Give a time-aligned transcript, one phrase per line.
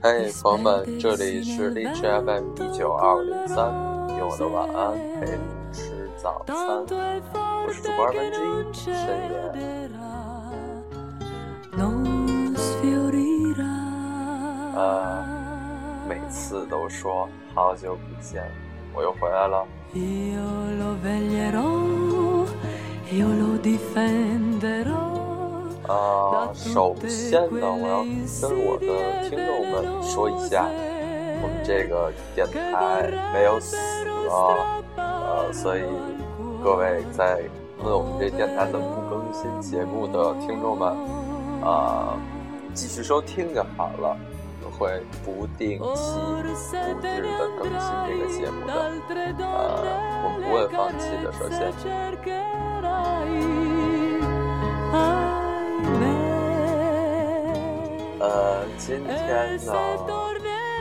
[0.00, 3.74] 嘿，朋友们，这里是荔枝 FM 一九二零三，
[4.18, 6.56] 用我的晚安陪你吃早餐。
[7.66, 9.36] 我是主播二分之一深夜。
[14.74, 15.22] 呃，
[16.08, 18.50] 每次都说好久不见，
[18.94, 19.66] 我又回来了。
[25.86, 28.02] 啊，首先呢，我要
[28.40, 30.66] 跟我的听众们说一下，
[31.42, 33.76] 我们这个电台没有死
[34.30, 35.82] 啊，呃，所以
[36.62, 37.42] 各位在
[37.82, 40.88] 问我们这电台怎么不更新节目的听众们，
[41.62, 42.16] 啊，
[42.72, 44.16] 继续收听就好了，
[44.64, 46.14] 我会不定期、
[46.72, 48.72] 不日的更新这个节目的，
[49.44, 50.00] 呃，
[50.44, 51.72] 不会放弃的，首先。
[58.20, 59.72] 呃，今天呢，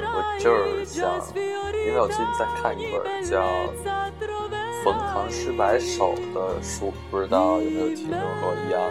[0.05, 3.41] 我就是想，因为我最近在看一本叫
[4.83, 8.81] 《冯唐诗百首》的书，不知道有没有听众和我一样，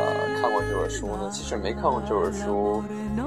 [0.00, 1.28] 呃，看过这本书呢？
[1.30, 2.82] 其实没看过这本书，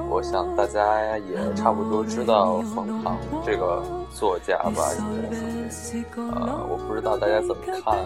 [0.10, 8.06] 我想大家也差不多知道冯唐这个作家吧，应该属于，呃，我不知道大家怎么看啊。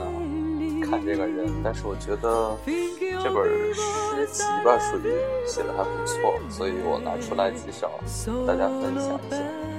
[0.90, 2.56] 看这个人，但是我觉得
[3.22, 3.44] 这本
[3.74, 5.12] 诗集吧，属于
[5.46, 7.90] 写的还不错，所以我拿出来几首，
[8.46, 9.77] 大家分享一下。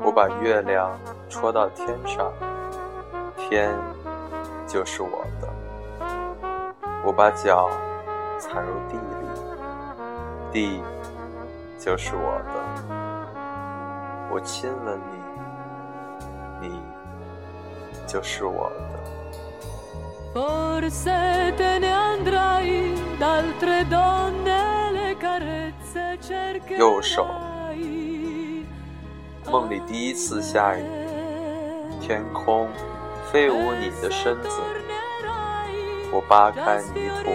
[0.00, 2.32] 我把月亮戳到天上，
[3.36, 3.74] 天
[4.66, 5.48] 就是我的，
[7.04, 7.68] 我把脚。
[8.38, 9.00] 踩入地里，
[10.52, 10.82] 地
[11.78, 12.52] 就是我的。
[14.30, 15.00] 我亲吻
[16.60, 16.82] 你，你
[18.06, 18.82] 就是我的。
[26.76, 27.26] 右手，
[29.50, 30.82] 梦里第一次下雨，
[32.00, 32.68] 天空
[33.30, 34.48] 飞舞你的身子，
[36.12, 37.30] 我扒开泥土。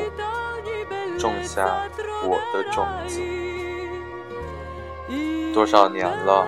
[1.17, 1.83] 种下
[2.23, 3.21] 我的种子，
[5.53, 6.47] 多少年了，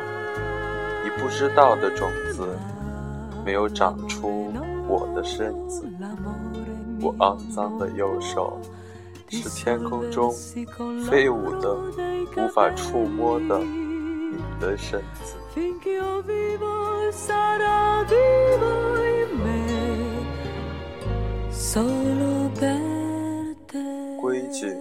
[1.03, 2.57] 你不知道的种子，
[3.45, 4.51] 没有长出
[4.87, 5.85] 我的身子。
[7.01, 8.59] 我肮脏的右手，
[9.29, 10.33] 是天空中
[11.05, 11.77] 飞舞的、
[12.35, 13.61] 无法触摸的
[14.37, 15.37] 你的身子。
[24.21, 24.75] 规矩。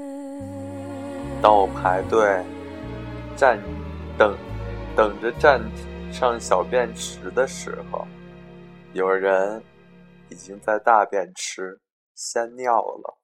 [1.42, 2.44] 当我排队
[3.36, 3.58] 站
[4.16, 4.36] 等
[4.94, 5.60] 等着站
[6.12, 8.06] 上小便池的时候，
[8.92, 9.62] 有人
[10.28, 11.80] 已经在大便池
[12.14, 13.21] 先尿了。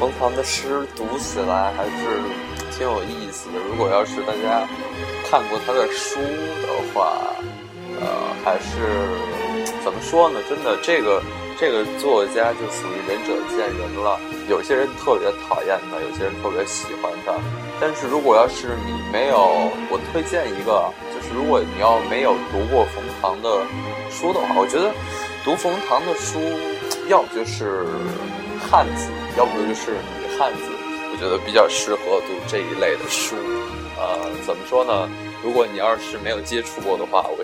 [0.00, 2.22] 冯唐的诗读起来还是。
[2.72, 3.58] 挺有意思的。
[3.68, 4.66] 如果要是大家
[5.28, 7.12] 看过他的书的话，
[8.00, 8.06] 呃，
[8.42, 9.04] 还是
[9.84, 10.40] 怎么说呢？
[10.48, 11.20] 真的，这个
[11.58, 14.18] 这个作家就属于仁者见仁了。
[14.48, 17.34] 有些人特别讨厌他，有些人特别喜欢他。
[17.78, 23.60] 但是如果要是你没有，我推荐一个，就是如果你要没有读过冯唐的
[24.10, 24.90] 书的话，我觉得
[25.44, 26.40] 读冯唐的书，
[27.08, 27.84] 要不就是
[28.70, 31.00] 汉字，要不就是女汉子，我。
[31.20, 33.36] 觉得比较适合读这一类的书，
[33.98, 35.06] 呃，怎么说呢？
[35.44, 37.36] 如果你要是没有接触过的话，我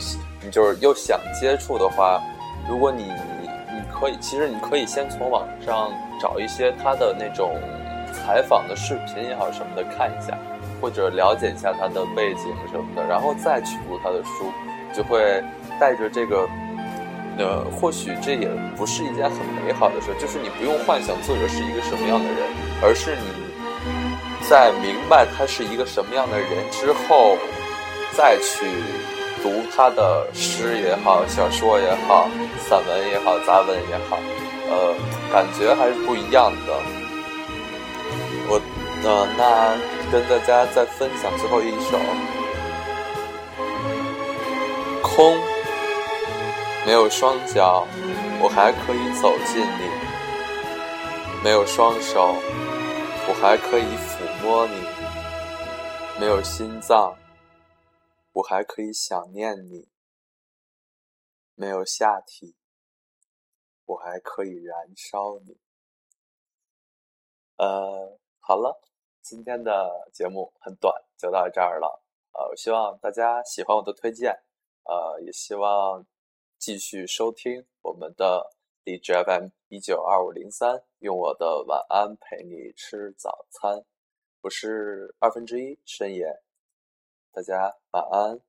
[0.42, 2.18] 你就是又想接触的话，
[2.66, 7.54] 如果你你可以，其实你可以先从网上找一些他的那种
[8.14, 10.38] 采访的视频也好什么的看一下，
[10.80, 14.50] 或者了解一下他的背景什么的，然后再去读他的书，
[14.94, 15.44] 就会
[15.78, 16.48] 带着这个，
[17.38, 22.38] 呃，或许这也不是一件很美好的事，就是你不用幻想作者是一个什么样的人，
[22.82, 23.46] 而是你。
[24.48, 27.36] 在明白他是一个什么样的人之后，
[28.16, 28.64] 再去
[29.42, 32.28] 读他的诗也好、小说也好、
[32.68, 34.16] 散文也好、杂文也好，
[34.70, 34.94] 呃，
[35.32, 36.80] 感觉还是不一样的。
[38.48, 38.60] 我，
[39.02, 39.74] 呃，那
[40.12, 41.98] 跟大家再分享最后一首
[45.02, 45.34] 《空》，
[46.86, 47.84] 没有双脚，
[48.40, 49.90] 我还可以走进你；
[51.42, 52.28] 没有双手，
[53.26, 54.24] 我还可以抚。
[54.40, 54.74] 摸你，
[56.20, 57.18] 没有心脏，
[58.34, 59.88] 我还可以想念你。
[61.56, 62.54] 没有下体，
[63.86, 65.58] 我还可以燃烧你。
[67.56, 68.80] 呃，好了，
[69.22, 72.04] 今天的节目很短，就到这儿了。
[72.32, 74.30] 呃，我希望大家喜欢我的推荐，
[74.84, 76.06] 呃，也希望
[76.58, 78.54] 继续收听我们的
[78.84, 83.84] DJ FM 一九二五零三，用我的晚安陪你吃早餐。
[84.40, 86.42] 我是二分之一深夜，
[87.30, 88.45] 大家晚安。